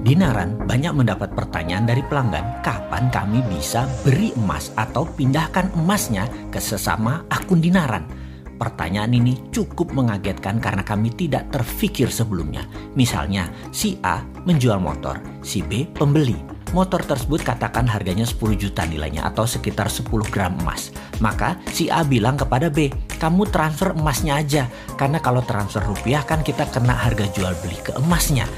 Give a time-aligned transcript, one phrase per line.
[0.00, 6.56] Dinaran banyak mendapat pertanyaan dari pelanggan kapan kami bisa beri emas atau pindahkan emasnya ke
[6.56, 8.08] sesama akun Dinaran.
[8.56, 12.64] Pertanyaan ini cukup mengagetkan karena kami tidak terfikir sebelumnya.
[12.92, 16.36] Misalnya, si A menjual motor, si B pembeli.
[16.76, 20.92] Motor tersebut katakan harganya 10 juta nilainya atau sekitar 10 gram emas.
[21.24, 24.62] Maka si A bilang kepada B, kamu transfer emasnya aja.
[24.96, 28.48] Karena kalau transfer rupiah kan kita kena harga jual beli ke emasnya.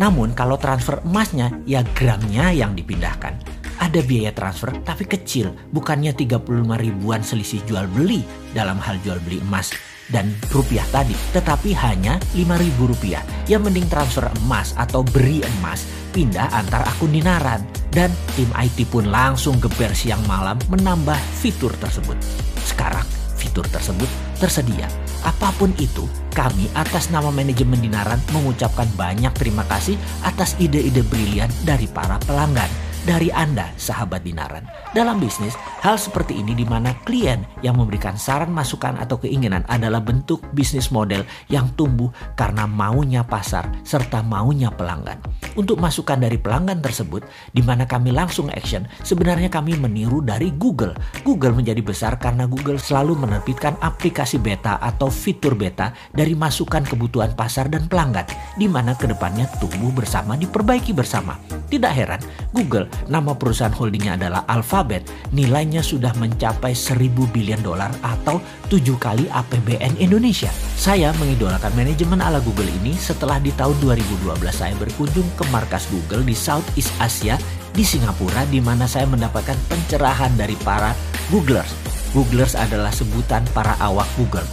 [0.00, 3.36] Namun kalau transfer emasnya ya gramnya yang dipindahkan.
[3.80, 6.40] Ada biaya transfer tapi kecil, bukannya 35
[6.80, 8.24] ribuan selisih jual beli
[8.56, 9.72] dalam hal jual beli emas
[10.10, 13.22] dan rupiah tadi, tetapi hanya 5 ribu rupiah.
[13.46, 17.62] Yang mending transfer emas atau beri emas pindah antar akun dinaran.
[17.90, 22.14] Dan tim IT pun langsung geber siang malam menambah fitur tersebut.
[22.62, 23.02] Sekarang
[23.34, 24.06] fitur tersebut
[24.38, 24.86] tersedia.
[25.20, 31.52] Apa pun itu, kami atas nama manajemen Dinaran mengucapkan banyak terima kasih atas ide-ide brilian
[31.64, 34.68] dari para pelanggan dari Anda, sahabat Dinaran.
[34.92, 40.02] Dalam bisnis, hal seperti ini di mana klien yang memberikan saran masukan atau keinginan adalah
[40.04, 45.16] bentuk bisnis model yang tumbuh karena maunya pasar serta maunya pelanggan.
[45.56, 50.94] Untuk masukan dari pelanggan tersebut, di mana kami langsung action, sebenarnya kami meniru dari Google.
[51.24, 57.34] Google menjadi besar karena Google selalu menerbitkan aplikasi beta atau fitur beta dari masukan kebutuhan
[57.34, 58.28] pasar dan pelanggan,
[58.60, 61.38] di mana ke depannya tumbuh bersama diperbaiki bersama.
[61.70, 68.38] Tidak heran, Google, nama perusahaan holdingnya adalah Alphabet, nilainya sudah mencapai 1000 bilion dolar atau
[68.70, 70.50] 7 kali APBN Indonesia.
[70.74, 76.22] Saya mengidolakan manajemen ala Google ini setelah di tahun 2012 saya berkunjung ke markas Google
[76.22, 77.34] di Southeast Asia
[77.70, 80.94] di Singapura di mana saya mendapatkan pencerahan dari para
[81.28, 81.70] Googlers.
[82.10, 84.46] Googlers adalah sebutan para awak Google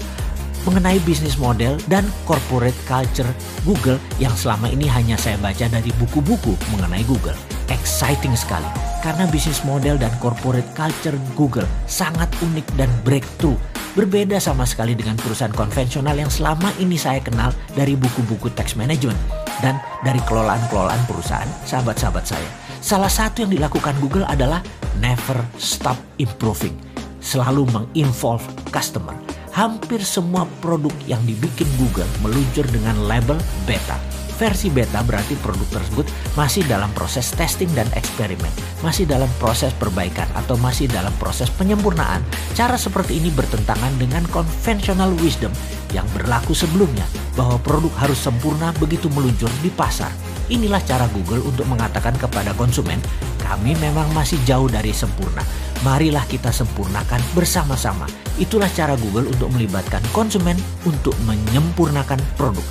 [0.68, 3.32] mengenai bisnis model dan corporate culture
[3.64, 7.57] Google yang selama ini hanya saya baca dari buku-buku mengenai Google.
[7.68, 8.68] Exciting sekali
[9.04, 13.60] karena bisnis model dan corporate culture Google sangat unik dan breakthrough.
[13.92, 19.18] Berbeda sama sekali dengan perusahaan konvensional yang selama ini saya kenal dari buku-buku tax management
[19.60, 22.50] dan dari kelolaan-kelolaan perusahaan sahabat-sahabat saya.
[22.80, 24.64] Salah satu yang dilakukan Google adalah
[25.04, 26.78] never stop improving.
[27.20, 29.18] Selalu menginvolve customer
[29.52, 33.98] hampir semua produk yang dibikin Google meluncur dengan label beta.
[34.38, 36.06] Versi beta berarti produk tersebut
[36.38, 38.50] masih dalam proses testing dan eksperimen,
[38.86, 42.22] masih dalam proses perbaikan atau masih dalam proses penyempurnaan.
[42.54, 45.50] Cara seperti ini bertentangan dengan conventional wisdom
[45.90, 50.14] yang berlaku sebelumnya bahwa produk harus sempurna begitu meluncur di pasar.
[50.48, 53.02] Inilah cara Google untuk mengatakan kepada konsumen,
[53.42, 55.44] kami memang masih jauh dari sempurna
[55.86, 58.08] marilah kita sempurnakan bersama-sama.
[58.38, 62.64] Itulah cara Google untuk melibatkan konsumen untuk menyempurnakan produk.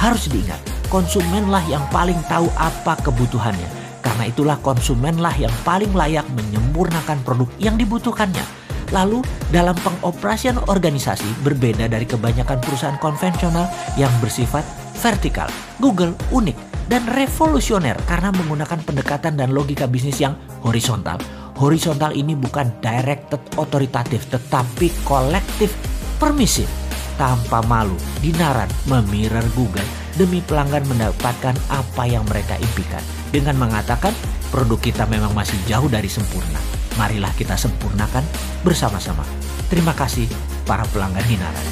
[0.00, 0.60] Harus diingat,
[0.94, 3.66] konsumenlah yang paling tahu apa kebutuhannya.
[3.98, 8.46] Karena itulah konsumenlah yang paling layak menyempurnakan produk yang dibutuhkannya.
[8.94, 13.66] Lalu, dalam pengoperasian organisasi berbeda dari kebanyakan perusahaan konvensional
[13.98, 14.62] yang bersifat
[15.02, 15.50] vertikal.
[15.82, 21.18] Google unik dan revolusioner karena menggunakan pendekatan dan logika bisnis yang horizontal
[21.58, 25.70] horizontal ini bukan directed otoritatif tetapi kolektif
[26.18, 26.83] permisif.
[27.14, 29.86] Tanpa malu, Dinaran memirar Google
[30.18, 33.02] demi pelanggan mendapatkan apa yang mereka impikan.
[33.30, 34.10] Dengan mengatakan,
[34.50, 36.58] produk kita memang masih jauh dari sempurna.
[36.98, 38.22] Marilah kita sempurnakan
[38.66, 39.22] bersama-sama.
[39.70, 40.26] Terima kasih
[40.66, 41.66] para pelanggan Dinaran.